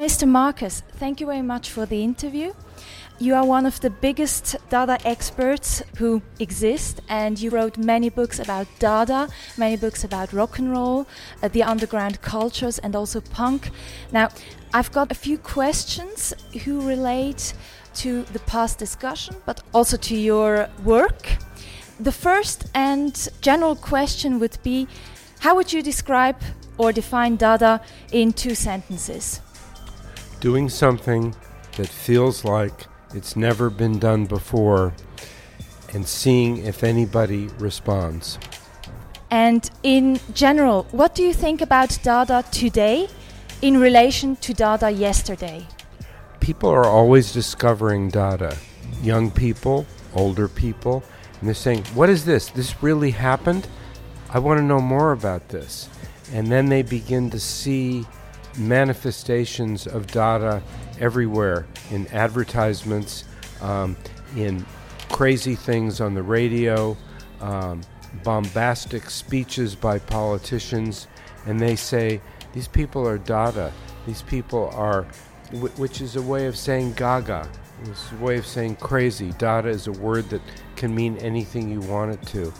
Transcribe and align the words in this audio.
Mr. 0.00 0.26
Marcus, 0.26 0.82
thank 0.92 1.20
you 1.20 1.26
very 1.26 1.42
much 1.42 1.68
for 1.68 1.84
the 1.84 2.02
interview. 2.02 2.54
You 3.18 3.34
are 3.34 3.44
one 3.44 3.66
of 3.66 3.80
the 3.80 3.90
biggest 3.90 4.56
Dada 4.70 4.96
experts 5.04 5.82
who 5.98 6.22
exist, 6.38 7.02
and 7.06 7.38
you 7.38 7.50
wrote 7.50 7.76
many 7.76 8.08
books 8.08 8.38
about 8.38 8.66
Dada, 8.78 9.28
many 9.58 9.76
books 9.76 10.02
about 10.02 10.32
rock 10.32 10.58
and 10.58 10.72
roll, 10.72 11.06
uh, 11.42 11.48
the 11.48 11.62
underground 11.62 12.22
cultures, 12.22 12.78
and 12.78 12.96
also 12.96 13.20
punk. 13.20 13.68
Now, 14.10 14.30
I've 14.72 14.90
got 14.90 15.12
a 15.12 15.14
few 15.14 15.36
questions 15.36 16.32
who 16.64 16.80
relate 16.80 17.52
to 17.96 18.22
the 18.22 18.38
past 18.38 18.78
discussion, 18.78 19.36
but 19.44 19.60
also 19.74 19.98
to 19.98 20.16
your 20.16 20.70
work. 20.82 21.36
The 22.00 22.12
first 22.12 22.70
and 22.74 23.28
general 23.42 23.76
question 23.76 24.40
would 24.40 24.56
be 24.62 24.88
How 25.40 25.54
would 25.56 25.74
you 25.74 25.82
describe 25.82 26.40
or 26.78 26.90
define 26.90 27.36
Dada 27.36 27.82
in 28.12 28.32
two 28.32 28.54
sentences? 28.54 29.42
Doing 30.40 30.70
something 30.70 31.34
that 31.76 31.86
feels 31.86 32.44
like 32.44 32.86
it's 33.14 33.36
never 33.36 33.68
been 33.68 33.98
done 33.98 34.24
before 34.24 34.94
and 35.92 36.06
seeing 36.06 36.58
if 36.58 36.82
anybody 36.82 37.48
responds. 37.58 38.38
And 39.30 39.68
in 39.82 40.18
general, 40.32 40.86
what 40.92 41.14
do 41.14 41.22
you 41.22 41.34
think 41.34 41.60
about 41.60 41.98
Dada 42.02 42.44
today 42.50 43.08
in 43.62 43.78
relation 43.78 44.36
to 44.36 44.54
Dada 44.54 44.90
yesterday? 44.90 45.66
People 46.40 46.70
are 46.70 46.86
always 46.86 47.32
discovering 47.32 48.08
Dada. 48.08 48.56
Young 49.02 49.30
people, 49.30 49.86
older 50.14 50.48
people, 50.48 51.04
and 51.38 51.48
they're 51.48 51.54
saying, 51.54 51.84
What 51.94 52.08
is 52.08 52.24
this? 52.24 52.48
This 52.48 52.82
really 52.82 53.10
happened? 53.10 53.68
I 54.30 54.38
want 54.38 54.58
to 54.58 54.64
know 54.64 54.80
more 54.80 55.12
about 55.12 55.48
this. 55.48 55.88
And 56.32 56.46
then 56.46 56.68
they 56.68 56.82
begin 56.82 57.30
to 57.30 57.40
see 57.40 58.06
manifestations 58.58 59.86
of 59.86 60.06
Dada 60.08 60.62
everywhere 60.98 61.66
in 61.90 62.06
advertisements, 62.08 63.24
um, 63.60 63.96
in 64.36 64.64
crazy 65.10 65.54
things 65.54 66.00
on 66.00 66.14
the 66.14 66.22
radio, 66.22 66.96
um, 67.40 67.82
bombastic 68.22 69.08
speeches 69.10 69.74
by 69.74 69.98
politicians, 69.98 71.06
and 71.46 71.60
they 71.60 71.76
say, 71.76 72.20
These 72.52 72.68
people 72.68 73.06
are 73.06 73.18
Dada. 73.18 73.72
These 74.06 74.22
people 74.22 74.70
are, 74.74 75.04
which 75.52 76.00
is 76.00 76.16
a 76.16 76.22
way 76.22 76.46
of 76.46 76.56
saying 76.56 76.94
gaga. 76.94 77.48
It's 77.84 78.12
a 78.12 78.16
way 78.16 78.36
of 78.36 78.46
saying 78.46 78.76
crazy. 78.76 79.32
Dada 79.38 79.68
is 79.68 79.86
a 79.86 79.92
word 79.92 80.28
that 80.30 80.42
can 80.76 80.94
mean 80.94 81.16
anything 81.18 81.70
you 81.70 81.80
want 81.80 82.12
it 82.12 82.22
to. 82.28 82.52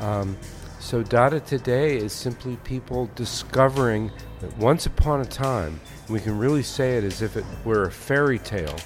Um, 0.00 0.36
so, 0.84 1.02
Dada 1.02 1.40
today 1.40 1.96
is 1.96 2.12
simply 2.12 2.56
people 2.56 3.08
discovering 3.14 4.12
that 4.40 4.54
once 4.58 4.84
upon 4.84 5.22
a 5.22 5.24
time, 5.24 5.80
we 6.10 6.20
can 6.20 6.36
really 6.36 6.62
say 6.62 6.98
it 6.98 7.04
as 7.04 7.22
if 7.22 7.38
it 7.38 7.44
were 7.64 7.84
a 7.84 7.90
fairy 7.90 8.38
tale. 8.38 8.76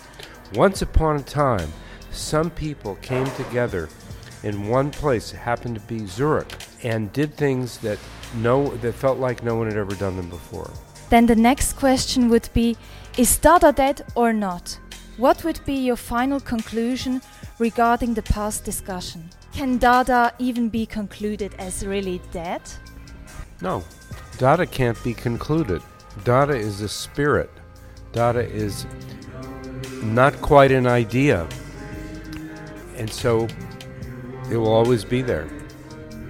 Once 0.54 0.80
upon 0.80 1.16
a 1.16 1.22
time, 1.22 1.72
some 2.12 2.50
people 2.50 2.94
came 3.02 3.26
together 3.32 3.88
in 4.44 4.68
one 4.68 4.92
place, 4.92 5.32
it 5.32 5.38
happened 5.38 5.74
to 5.74 5.80
be 5.88 6.06
Zurich, 6.06 6.54
and 6.84 7.12
did 7.12 7.34
things 7.34 7.78
that 7.78 7.98
no 8.36 8.68
that 8.76 8.94
felt 8.94 9.18
like 9.18 9.42
no 9.42 9.56
one 9.56 9.66
had 9.66 9.76
ever 9.76 9.96
done 9.96 10.16
them 10.16 10.30
before. 10.30 10.70
Then 11.10 11.26
the 11.26 11.34
next 11.34 11.72
question 11.72 12.28
would 12.28 12.48
be 12.52 12.76
Is 13.16 13.36
Dada 13.38 13.72
dead 13.72 14.02
or 14.14 14.32
not? 14.32 14.78
What 15.16 15.42
would 15.42 15.58
be 15.66 15.74
your 15.74 15.96
final 15.96 16.38
conclusion 16.38 17.22
regarding 17.58 18.14
the 18.14 18.22
past 18.22 18.64
discussion? 18.64 19.30
Can 19.58 19.76
Dada 19.76 20.32
even 20.38 20.68
be 20.68 20.86
concluded 20.86 21.52
as 21.58 21.84
really 21.84 22.20
dead? 22.30 22.62
No, 23.60 23.82
Dada 24.36 24.64
can't 24.64 25.02
be 25.02 25.12
concluded. 25.12 25.82
Dada 26.22 26.52
is 26.52 26.80
a 26.80 26.88
spirit. 26.88 27.50
Dada 28.12 28.48
is 28.48 28.86
not 30.00 30.40
quite 30.42 30.70
an 30.70 30.86
idea. 30.86 31.48
And 32.94 33.10
so 33.10 33.48
it 34.48 34.56
will 34.56 34.72
always 34.72 35.04
be 35.04 35.22
there. 35.22 35.48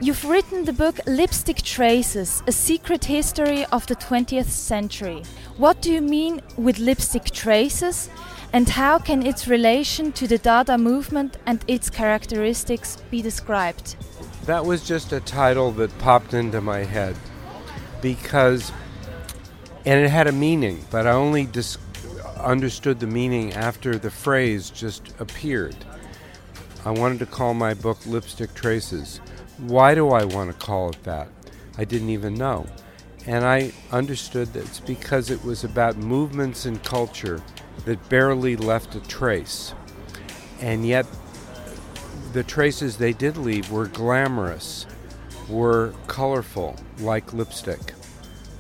You've 0.00 0.24
written 0.24 0.64
the 0.64 0.72
book 0.72 1.00
Lipstick 1.06 1.60
Traces 1.62 2.44
A 2.46 2.52
Secret 2.52 3.06
History 3.06 3.64
of 3.72 3.84
the 3.88 3.96
20th 3.96 4.46
Century. 4.46 5.24
What 5.56 5.82
do 5.82 5.92
you 5.92 6.00
mean 6.00 6.40
with 6.56 6.78
lipstick 6.78 7.24
traces? 7.32 8.08
And 8.52 8.68
how 8.68 9.00
can 9.00 9.26
its 9.26 9.48
relation 9.48 10.12
to 10.12 10.28
the 10.28 10.38
Dada 10.38 10.78
movement 10.78 11.36
and 11.46 11.64
its 11.66 11.90
characteristics 11.90 12.98
be 13.10 13.22
described? 13.22 13.96
That 14.46 14.64
was 14.64 14.86
just 14.86 15.12
a 15.12 15.18
title 15.18 15.72
that 15.72 15.98
popped 15.98 16.32
into 16.32 16.60
my 16.60 16.84
head 16.84 17.16
because, 18.00 18.70
and 19.84 19.98
it 19.98 20.10
had 20.10 20.28
a 20.28 20.32
meaning, 20.32 20.84
but 20.92 21.08
I 21.08 21.10
only 21.10 21.44
dis- 21.44 21.76
understood 22.38 23.00
the 23.00 23.08
meaning 23.08 23.52
after 23.52 23.98
the 23.98 24.12
phrase 24.12 24.70
just 24.70 25.12
appeared. 25.18 25.74
I 26.84 26.92
wanted 26.92 27.18
to 27.18 27.26
call 27.26 27.52
my 27.52 27.74
book 27.74 27.98
Lipstick 28.06 28.54
Traces. 28.54 29.20
Why 29.58 29.94
do 29.94 30.10
I 30.10 30.24
want 30.24 30.50
to 30.50 30.56
call 30.66 30.90
it 30.90 31.02
that? 31.02 31.28
I 31.76 31.84
didn't 31.84 32.10
even 32.10 32.34
know. 32.34 32.66
And 33.26 33.44
I 33.44 33.72
understood 33.90 34.52
that 34.52 34.64
it's 34.64 34.80
because 34.80 35.30
it 35.30 35.44
was 35.44 35.64
about 35.64 35.96
movements 35.96 36.64
in 36.64 36.78
culture 36.78 37.42
that 37.84 38.08
barely 38.08 38.56
left 38.56 38.94
a 38.94 39.00
trace. 39.00 39.74
And 40.60 40.86
yet, 40.86 41.06
the 42.32 42.44
traces 42.44 42.96
they 42.98 43.12
did 43.12 43.36
leave 43.36 43.70
were 43.70 43.86
glamorous, 43.86 44.86
were 45.48 45.92
colorful, 46.06 46.76
like 47.00 47.32
lipstick. 47.32 47.94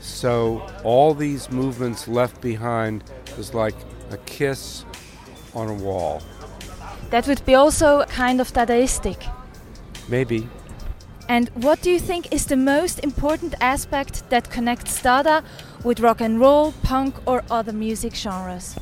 So, 0.00 0.66
all 0.84 1.14
these 1.14 1.50
movements 1.50 2.08
left 2.08 2.40
behind 2.40 3.04
was 3.36 3.54
like 3.54 3.74
a 4.10 4.16
kiss 4.18 4.84
on 5.54 5.68
a 5.68 5.74
wall. 5.74 6.22
That 7.10 7.26
would 7.26 7.44
be 7.46 7.54
also 7.54 8.04
kind 8.04 8.40
of 8.40 8.52
Dadaistic. 8.52 9.32
Maybe. 10.08 10.48
And 11.28 11.50
what 11.50 11.82
do 11.82 11.90
you 11.90 11.98
think 11.98 12.32
is 12.32 12.46
the 12.46 12.56
most 12.56 13.00
important 13.00 13.54
aspect 13.60 14.28
that 14.30 14.48
connects 14.48 15.02
Dada 15.02 15.44
with 15.84 16.00
rock 16.00 16.22
and 16.22 16.40
roll, 16.40 16.72
punk, 16.82 17.14
or 17.26 17.44
other 17.50 17.72
music 17.72 18.14
genres? 18.14 18.74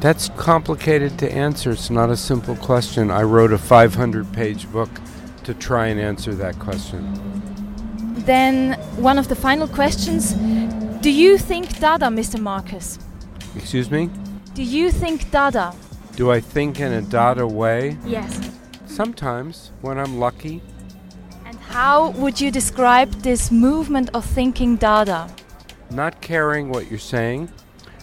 That's 0.00 0.30
complicated 0.30 1.18
to 1.18 1.30
answer. 1.30 1.72
It's 1.72 1.90
not 1.90 2.08
a 2.08 2.16
simple 2.16 2.56
question. 2.56 3.10
I 3.10 3.22
wrote 3.22 3.52
a 3.52 3.58
500 3.58 4.32
page 4.32 4.72
book 4.72 4.88
to 5.44 5.52
try 5.52 5.88
and 5.88 6.00
answer 6.00 6.34
that 6.36 6.58
question. 6.58 7.04
Then, 8.24 8.80
one 8.96 9.18
of 9.18 9.28
the 9.28 9.36
final 9.36 9.68
questions 9.68 10.32
Do 11.02 11.10
you 11.10 11.36
think 11.36 11.78
Dada, 11.80 12.06
Mr. 12.06 12.40
Marcus? 12.40 12.98
Excuse 13.54 13.90
me? 13.90 14.08
Do 14.54 14.62
you 14.62 14.90
think 14.90 15.30
Dada? 15.30 15.74
Do 16.20 16.30
I 16.30 16.40
think 16.40 16.80
in 16.80 16.92
a 16.92 17.00
Dada 17.00 17.46
way? 17.46 17.96
Yes. 18.04 18.50
Sometimes, 18.84 19.72
when 19.80 19.98
I'm 19.98 20.18
lucky. 20.18 20.60
And 21.46 21.56
how 21.60 22.10
would 22.10 22.38
you 22.38 22.50
describe 22.50 23.10
this 23.22 23.50
movement 23.50 24.10
of 24.12 24.26
thinking 24.26 24.76
Dada? 24.76 25.34
Not 25.90 26.20
caring 26.20 26.68
what 26.68 26.90
you're 26.90 26.98
saying, 26.98 27.50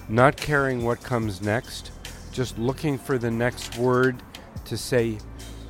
not 0.10 0.36
caring 0.36 0.84
what 0.84 1.04
comes 1.04 1.44
next, 1.44 1.92
just 2.32 2.58
looking 2.58 2.98
for 2.98 3.20
the 3.20 3.30
next 3.30 3.78
word 3.78 4.24
to 4.66 4.78
say, 4.78 5.20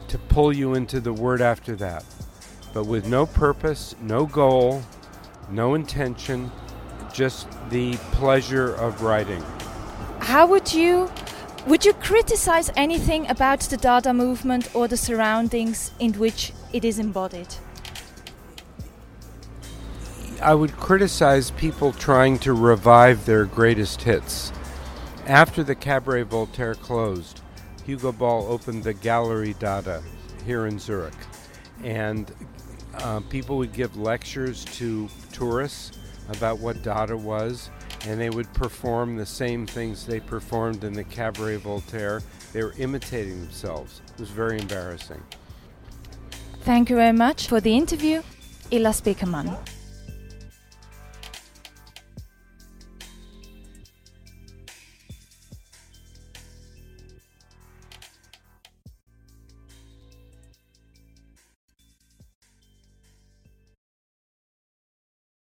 to 0.07 0.17
pull 0.17 0.55
you 0.55 0.73
into 0.73 1.01
the 1.01 1.11
word 1.11 1.41
after 1.41 1.75
that. 1.75 2.05
But 2.73 2.85
with 2.85 3.09
no 3.09 3.25
purpose, 3.25 3.93
no 4.01 4.25
goal, 4.25 4.81
no 5.49 5.75
intention, 5.75 6.49
just 7.13 7.49
the 7.69 7.95
pleasure 8.13 8.73
of 8.75 9.01
writing. 9.01 9.43
How 10.19 10.47
would 10.47 10.73
you 10.73 11.09
would 11.67 11.83
you 11.83 11.91
criticize 11.91 12.71
anything 12.77 13.29
about 13.29 13.59
the 13.59 13.75
Dada 13.75 14.13
movement 14.13 14.73
or 14.73 14.87
the 14.87 14.95
surroundings 14.95 15.91
in 15.99 16.13
which 16.13 16.53
it 16.71 16.85
is 16.85 16.97
embodied? 16.97 17.55
I 20.41 20.53
would 20.55 20.77
criticize 20.77 21.51
people 21.51 21.91
trying 21.91 22.39
to 22.39 22.53
revive 22.53 23.25
their 23.25 23.45
greatest 23.45 24.03
hits. 24.03 24.53
After 25.25 25.61
the 25.61 25.75
Cabaret 25.75 26.23
Voltaire 26.23 26.75
closed, 26.75 27.41
Hugo 27.85 28.13
Ball 28.13 28.47
opened 28.47 28.85
the 28.85 28.93
Gallery 28.93 29.53
Dada 29.59 30.01
here 30.45 30.67
in 30.67 30.79
Zurich. 30.79 31.13
And 31.83 32.31
uh, 32.95 33.19
people 33.29 33.57
would 33.57 33.73
give 33.73 33.97
lectures 33.97 34.63
to 34.65 35.09
tourists 35.33 35.97
about 36.29 36.59
what 36.59 36.81
Dada 36.81 37.17
was, 37.17 37.69
and 38.05 38.19
they 38.19 38.29
would 38.29 38.51
perform 38.53 39.15
the 39.15 39.25
same 39.25 39.65
things 39.65 40.05
they 40.05 40.19
performed 40.19 40.83
in 40.83 40.93
the 40.93 41.03
Cabaret 41.03 41.57
Voltaire. 41.57 42.21
They 42.53 42.63
were 42.63 42.73
imitating 42.77 43.41
themselves. 43.41 44.01
It 44.13 44.19
was 44.19 44.29
very 44.29 44.59
embarrassing. 44.59 45.21
Thank 46.61 46.89
you 46.89 46.95
very 46.95 47.13
much 47.13 47.47
for 47.47 47.61
the 47.61 47.75
interview. 47.75 48.21
Ila 48.71 48.89
Spekerman. 48.89 49.57